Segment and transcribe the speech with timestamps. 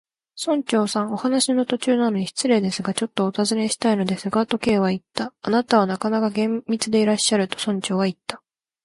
[0.43, 5.31] 「村長さん、お話の途中なのに失礼ですが、ちょっとおたずねしたいのですが」と、Ｋ はいった。
[5.43, 8.41] 「あなたはなかなか厳密でいらっしゃる」と、村長はいった。